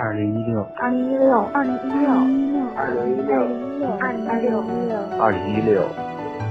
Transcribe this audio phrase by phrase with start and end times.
[0.00, 2.06] 二零一六，二零一六，二零一六，
[2.76, 3.34] 二零一六，
[3.98, 4.62] 二零一六，
[5.18, 5.82] 二零一六。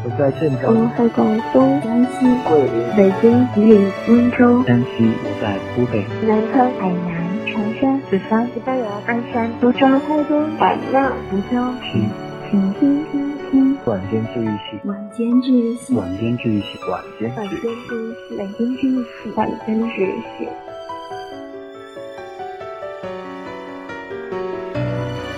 [0.04, 12.10] 我在镇我，在广东、江西、桂林、北京、吉林、温州、山西，我在湖北，南昌、海南、长沙、四川、西班牙、鞍山、苏州、台州、海南、福州，听
[12.52, 17.32] 请听听听晚间治愈系，晚间治愈系，晚间治愈系，晚间。
[17.34, 20.50] 治愈系，晚间治愈系，晚间治愈系。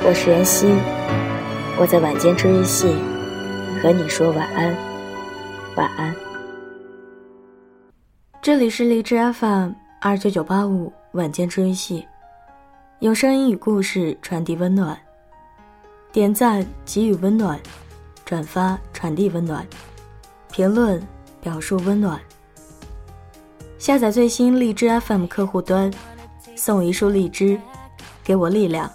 [0.10, 0.66] 我是妍希，
[1.80, 2.88] 我在晚间治愈系
[3.80, 4.76] 和你说晚安，
[5.76, 6.16] 晚安。
[8.42, 12.08] 这里是荔枝 FM 二九九八五晚间治愈系，
[13.02, 14.98] 用声音与故事传递温暖，
[16.12, 17.60] 点赞给予温暖，
[18.26, 19.64] 转发传递温暖，
[20.52, 21.00] 评论
[21.40, 22.20] 表述温暖。
[23.78, 25.94] 下载最新荔枝 FM 客户端，
[26.56, 27.62] 送一束荔枝，
[28.24, 28.90] 给我力量。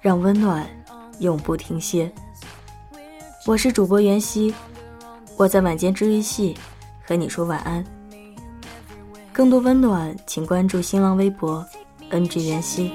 [0.00, 0.64] 让温暖
[1.18, 2.10] 永不停歇。
[3.46, 4.54] 我是主播袁熙，
[5.36, 6.56] 我在晚间治愈系
[7.04, 7.84] 和你说晚安。
[9.32, 11.64] 更多温暖，请关注新浪微博
[12.10, 12.92] “ng 袁熙”。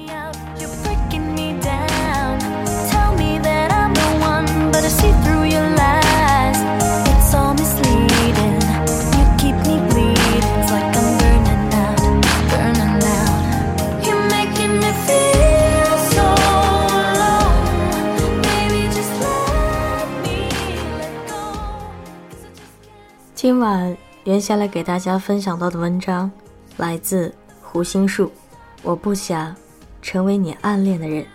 [23.43, 26.31] 今晚袁下来给大家分享到的文章，
[26.77, 28.31] 来自胡心树。
[28.81, 29.53] 我不想
[30.01, 31.25] 成为你暗恋的人。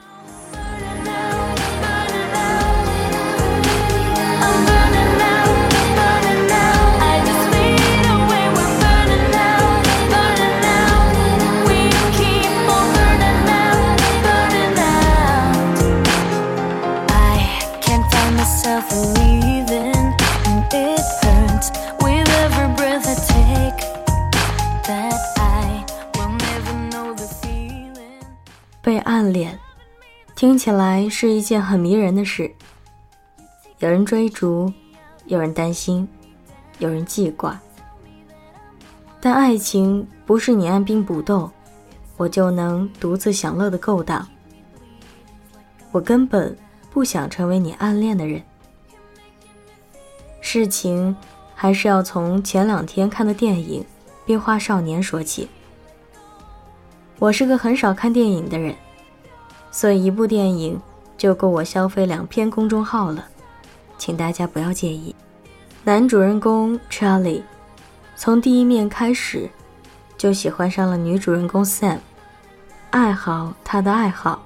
[30.58, 32.52] 起来是一件很迷人的事。
[33.78, 34.72] 有人追逐，
[35.26, 36.06] 有人担心，
[36.80, 37.58] 有人记挂。
[39.20, 41.50] 但爱情不是你按兵不动，
[42.16, 44.26] 我就能独自享乐的勾当。
[45.92, 46.56] 我根本
[46.90, 48.42] 不想成为你暗恋的人。
[50.40, 51.16] 事情
[51.54, 53.82] 还是要从前两天看的电影
[54.24, 55.48] 《变化少年》说起。
[57.18, 58.74] 我是个很少看电影的人，
[59.70, 60.80] 所以一部电影
[61.16, 63.24] 就够我消费两篇公众号了，
[63.96, 65.14] 请大家不要介意。
[65.84, 67.42] 男主人公 Charlie
[68.16, 69.48] 从第一面开始
[70.16, 71.98] 就喜欢上了女主人公 Sam，
[72.90, 74.44] 爱好她的爱好，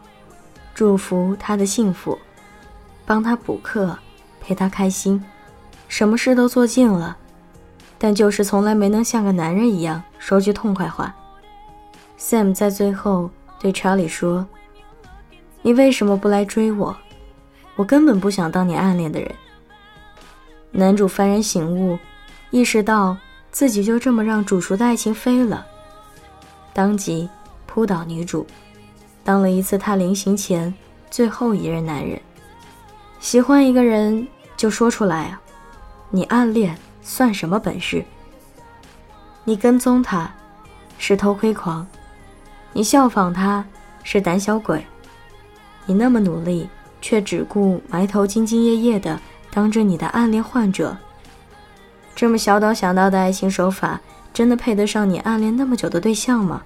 [0.74, 2.18] 祝福她的幸福，
[3.06, 3.98] 帮她补课，
[4.40, 5.24] 陪她开心，
[5.88, 7.16] 什么事都做尽了，
[7.98, 11.14] 但就是从来没能像个男人一样说句痛快话。
[12.18, 14.46] Sam 在最后对 Charlie 说
[15.62, 16.94] ：“你为什么不来追我？
[17.76, 19.34] 我根本不想当你暗恋的人。”
[20.72, 21.98] 男主幡然醒悟，
[22.50, 23.16] 意识到
[23.50, 25.66] 自己就这么让煮熟的爱情飞了，
[26.72, 27.28] 当即
[27.66, 28.46] 扑倒女主，
[29.22, 30.72] 当了一次他临行前
[31.10, 32.20] 最后一任男人。
[33.20, 35.40] 喜欢一个人就说出来啊，
[36.10, 38.04] 你暗恋算什么本事？
[39.44, 40.32] 你跟踪他，
[40.98, 41.86] 是偷窥狂。
[42.72, 43.64] 你效仿他
[44.02, 44.84] 是胆小鬼，
[45.86, 46.68] 你那么努力，
[47.00, 49.20] 却只顾埋头兢兢业业的
[49.50, 50.96] 当着你的暗恋患者。
[52.14, 54.00] 这么小岛想到的爱情手法，
[54.32, 56.62] 真的配得上你暗恋那么久的对象吗？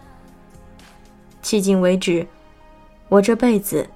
[1.43, 2.27] 迄今为止，
[3.09, 3.88] 我这辈子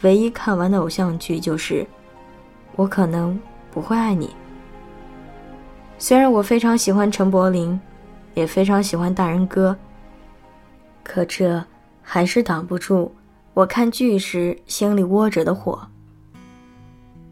[0.00, 1.82] 唯一看完的偶像剧就是
[2.76, 3.38] 《我可能
[3.70, 4.26] 不会爱你》。
[5.98, 7.78] 虽然我非常喜欢陈柏霖，
[8.34, 9.76] 也非常喜欢大人哥。
[11.02, 11.62] 可这
[12.02, 13.14] 还是挡不住
[13.58, 15.80] 我看剧时心里窝着的火。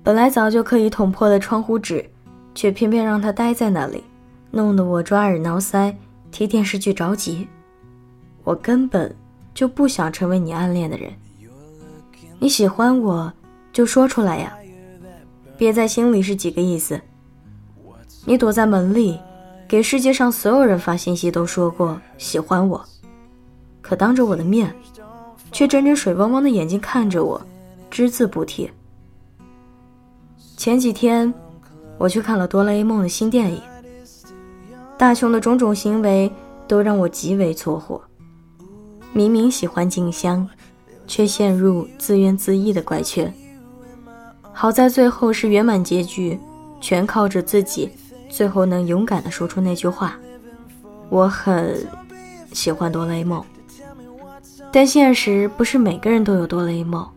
[0.03, 2.05] 本来早就可以捅破的窗户纸，
[2.53, 4.03] 却偏偏让它待在那里，
[4.51, 5.95] 弄得我抓耳挠腮，
[6.33, 7.47] 替电视剧着急。
[8.43, 9.15] 我根本
[9.55, 11.13] 就不想成为你暗恋的人。
[12.41, 13.33] 你喜欢我，
[13.73, 14.53] 就说出来呀，
[15.57, 17.01] 憋在心里是几个意思？
[18.25, 19.21] 你躲在门里，
[19.69, 22.85] 给世界上所有人发信息，都说过喜欢我。
[23.81, 24.75] 可当着我的面，
[25.53, 27.41] 却睁着水汪汪的眼睛看着我，
[27.91, 28.71] 只字不提。
[30.57, 31.33] 前几天，
[31.99, 33.61] 我去看了《哆啦 A 梦》的新电影，
[34.99, 36.31] 大雄的种种行为
[36.67, 38.01] 都让我极为搓火。
[39.13, 40.49] 明明喜欢静香，
[41.07, 43.33] 却陷入自怨自艾的怪圈。
[44.53, 46.39] 好在最后是圆满结局，
[46.81, 47.91] 全靠着自己，
[48.29, 50.19] 最后能勇敢地说出那句话。
[51.09, 51.87] 我很
[52.53, 53.45] 喜欢哆啦 A 梦，
[54.77, 57.09] 但现实不是每个人都有哆啦 A 梦。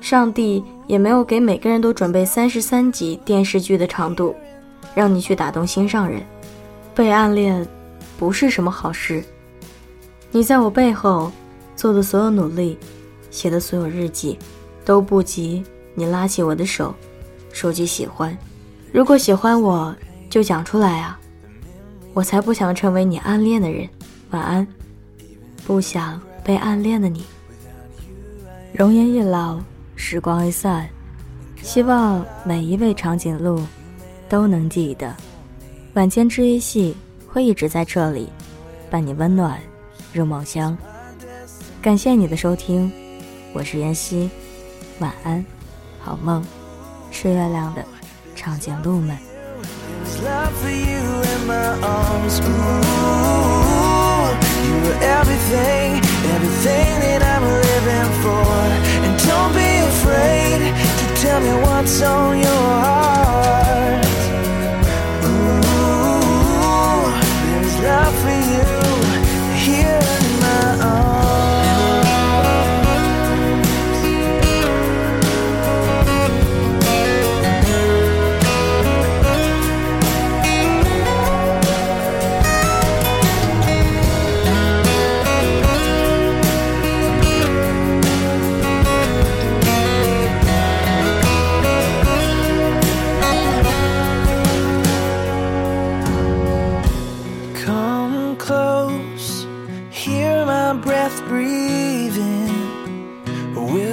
[0.00, 4.34] 上帝也没有给每个人都准备三十三集电视剧的长度，
[4.94, 6.22] 让你去打动心上人。
[6.94, 7.68] 被暗恋
[8.18, 9.22] 不是什么好事。
[10.30, 11.30] 你在我背后
[11.76, 12.78] 做的所有努力，
[13.30, 14.38] 写的所有日记，
[14.82, 15.62] 都不及
[15.94, 16.94] 你拉起我的手，
[17.52, 18.34] 说句喜欢。
[18.94, 19.94] 如果喜欢我，
[20.30, 21.20] 就讲出来啊！
[22.14, 23.86] 我才不想成为你暗恋的人。
[24.30, 24.66] 晚安，
[25.66, 27.24] 不想被暗恋的你。
[28.72, 29.58] 容颜一老，
[29.96, 30.88] 时光一散，
[31.60, 33.60] 希望每一位长颈鹿
[34.28, 35.12] 都能记得，
[35.94, 36.94] 晚间治愈系
[37.26, 38.28] 会一直在这里，
[38.88, 39.58] 伴你温暖
[40.12, 40.78] 入梦乡。
[41.82, 42.92] 感谢你的收听，
[43.52, 44.30] 我是妍希，
[45.00, 45.44] 晚安，
[45.98, 46.44] 好梦，
[47.10, 47.84] 吃月亮的
[48.36, 49.18] 长颈鹿们。
[50.18, 50.30] Ooh,
[54.64, 55.85] you were everything
[61.86, 62.75] what's on your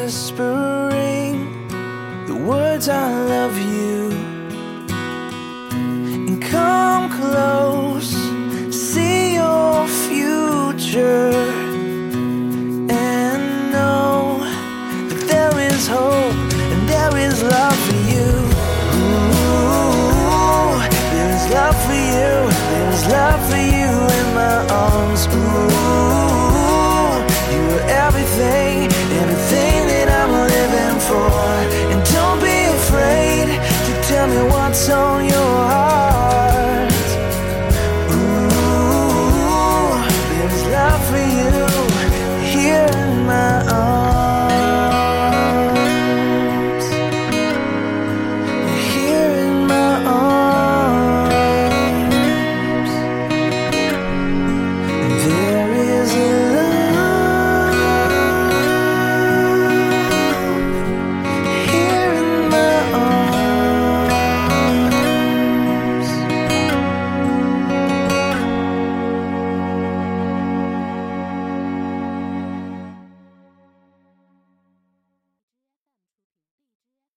[0.03, 1.37] whispering
[2.27, 4.11] the words I love you.
[6.27, 8.11] And come close,
[8.69, 11.31] see your future.
[12.89, 14.39] And know
[15.09, 16.35] that there is hope
[16.73, 18.31] and there is love for you.
[18.99, 20.73] Ooh,
[21.13, 22.33] there's love for you,
[22.71, 23.82] there's love for you.